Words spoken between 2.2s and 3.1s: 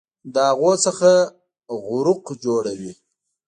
جوړوي